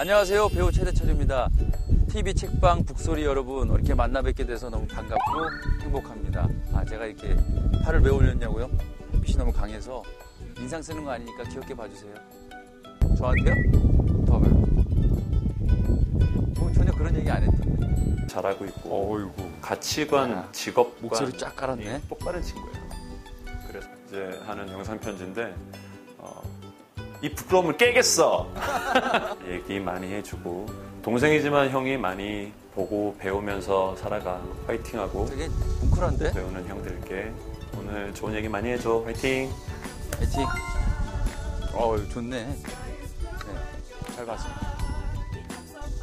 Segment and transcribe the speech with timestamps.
[0.00, 0.50] 안녕하세요.
[0.50, 1.50] 배우 최대철입니다.
[2.08, 5.40] TV 책방 북소리 여러분 이렇게 만나 뵙게 돼서 너무 반갑고
[5.82, 6.48] 행복합니다.
[6.72, 7.36] 아 제가 이렇게
[7.82, 8.70] 팔을 왜 올렸냐고요?
[9.22, 10.04] 빛이 너무 강해서
[10.56, 12.14] 인상 쓰는 거 아니니까 귀엽게 봐주세요.
[13.16, 13.54] 저한테요?
[14.24, 14.50] 더 봐요.
[16.56, 18.26] 뭐 전혀 그런 얘기 안 했던데.
[18.28, 19.32] 잘하고 있고 어이구.
[19.60, 21.96] 가치관, 야, 직업관 목소리 쫙 깔았네.
[22.04, 22.88] 이 똑바른 친구예요.
[23.66, 25.52] 그래서 이제 하는 영상 편지인데
[26.18, 26.40] 어,
[27.20, 28.48] 이 부끄러움을 깨겠어.
[29.48, 30.66] 얘기 많이 해주고
[31.02, 35.48] 동생이지만 형이 많이 보고 배우면서 살아가 화이팅하고 되게
[35.80, 36.32] 뭉클한데?
[36.32, 37.32] 배우는 형들께
[37.76, 39.50] 오늘 좋은 얘기 많이 해줘 화이팅.
[40.16, 40.46] 화이팅.
[41.72, 42.44] 어 좋네.
[42.44, 42.56] 네,
[44.14, 44.78] 잘 봤습니다.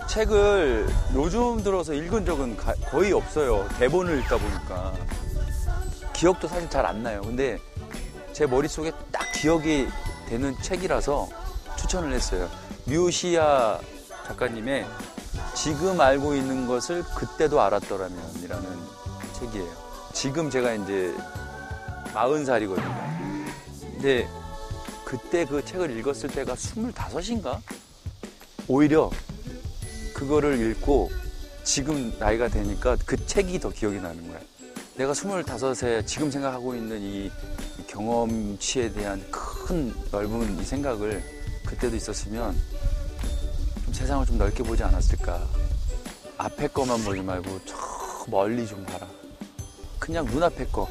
[0.07, 3.67] 책을 요즘 들어서 읽은 적은 가- 거의 없어요.
[3.79, 4.93] 대본을 읽다 보니까.
[6.13, 7.21] 기억도 사실 잘 안 나요.
[7.21, 7.57] 근데
[8.33, 9.87] 제 머릿속에 딱 기억이
[10.25, 11.29] 되는 책이라서
[11.77, 12.49] 추천을 했어요.
[12.85, 13.79] 뮤시아
[14.27, 14.85] 작가님의
[15.55, 18.67] 지금 알고 있는 것을 그때도 알았더라면 이라는
[19.33, 19.85] 책이에요.
[20.13, 21.13] 지금 제가 이제
[22.13, 23.45] 40살이거든요.
[23.93, 24.27] 근데
[25.03, 27.59] 그때 그 책을 읽었을 때가 25인가?
[28.67, 29.11] 오히려
[30.13, 31.11] 그거를 읽고
[31.63, 34.39] 지금 나이가 되니까 그 책이 더 기억이 나는 거야.
[34.95, 37.31] 내가 25에 지금 생각하고 있는 이
[37.87, 39.54] 경험치에 대한 큰
[40.11, 41.23] 넓은 이 생각을
[41.65, 42.55] 그때도 있었으면
[43.85, 45.45] 좀 세상을 좀 넓게 보지 않았을까.
[46.37, 47.75] 앞에 거만 보지 말고 저
[48.27, 49.07] 멀리 좀 봐라.
[49.97, 50.87] 그냥 눈앞에 거.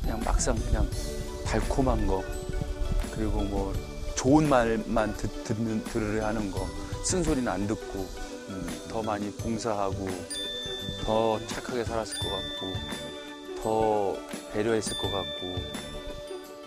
[0.00, 0.88] 그냥 막상 그냥
[1.44, 2.22] 달콤한 거.
[3.14, 3.72] 그리고 뭐
[4.14, 6.66] 좋은 말만 듣, 듣는, 들으려 하는 거.
[7.04, 8.00] 쓴소리는 안 듣고,
[8.48, 10.08] 음, 더 많이 봉사하고,
[11.04, 14.16] 더 착하게 살았을 것 같고, 더
[14.52, 15.54] 배려했을 것 같고,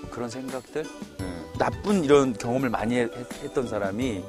[0.09, 0.85] 그런 생각들?
[1.19, 3.09] 음, 나쁜 이런 경험을 많이 했,
[3.43, 4.23] 했던 사람이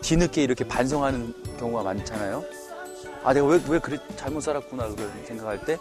[0.00, 2.44] 뒤늦게 이렇게 반성하는 경우가 많잖아요.
[3.22, 5.76] 아, 내가 왜, 왜 그래, 잘못 살았구나, 그걸 생각할 때,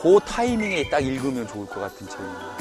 [0.00, 2.58] 그 타이밍에 딱 읽으면 좋을 것 같은 책입니다.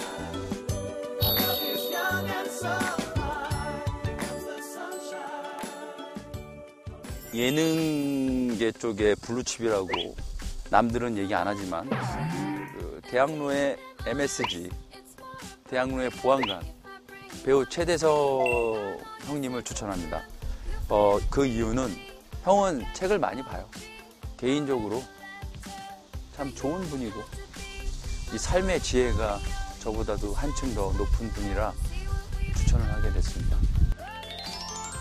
[7.33, 10.15] 예능계 쪽에 블루칩이라고
[10.71, 14.69] 남들은 얘기 안 하지만 그 대학로의 MSG,
[15.69, 16.61] 대학로의 보안관
[17.43, 18.43] 배우 최대서
[19.25, 20.23] 형님을 추천합니다.
[20.89, 21.93] 어, 그 이유는
[22.43, 23.67] 형은 책을 많이 봐요.
[24.37, 25.03] 개인적으로
[26.35, 27.21] 참 좋은 분이고
[28.33, 29.39] 이 삶의 지혜가
[29.79, 31.73] 저보다도 한층 더 높은 분이라
[32.55, 33.57] 추천을 하게 됐습니다.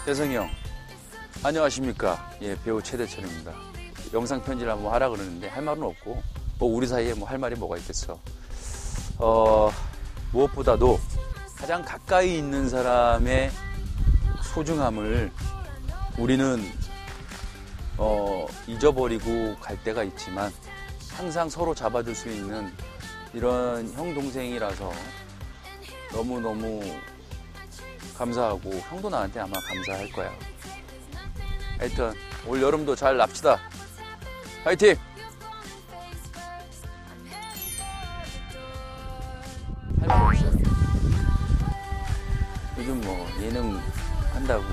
[0.05, 0.49] 대성이 형,
[1.43, 2.31] 안녕하십니까?
[2.43, 3.53] 예, 배우 최대철입니다.
[4.13, 6.23] 영상 편지를 한번 하라 그러는데 할 말은 없고
[6.59, 8.19] 뭐 우리 사이에 뭐 할 말이 뭐가 있겠어.
[9.19, 9.71] 어,
[10.33, 10.99] 무엇보다도
[11.57, 13.51] 가장 가까이 있는 사람의
[14.43, 15.33] 소중함을
[16.19, 16.63] 우리는
[17.99, 20.53] 어, 잊어버리고 갈 때가 있지만
[21.13, 22.71] 항상 서로 잡아줄 수 있는
[23.33, 24.93] 이런 형 동생이라서
[26.13, 26.83] 너무 너무
[28.17, 30.33] 감사하고 형도 나한테 아마 감사할 거야.
[31.79, 32.13] 하여튼
[32.47, 33.59] 올 여름도 잘 납시다.
[34.65, 34.97] 화이팅!
[43.41, 43.81] 예능
[44.33, 44.65] 한다고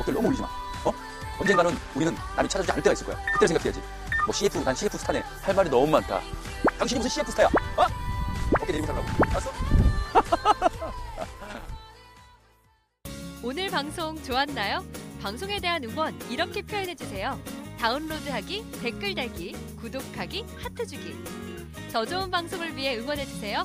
[0.00, 0.48] 어깨를 너무 올리지 마.
[0.84, 0.92] 어?
[1.40, 3.16] 언젠가는 우리는 남이 찾아주지 않을 때가 있을 거야.
[3.32, 3.80] 그때 생각해야지.
[4.24, 5.22] 뭐 CF, 난 CF 스타네.
[5.42, 6.20] 할 말이 너무 많다.
[6.78, 7.46] 당신이 무슨 CF 스타야?
[7.76, 7.86] 어?
[8.60, 9.06] 어깨 내리고 살라고.
[9.30, 9.50] 알았어?
[13.42, 14.84] 오늘 방송 좋았나요?
[15.22, 17.38] 방송에 대한 응원 이렇게 표현해 주세요.
[17.78, 21.14] 다운로드하기, 댓글 달기, 구독하기, 하트 주기.
[21.92, 23.64] 더 좋은 방송을 위해 응원해 주세요.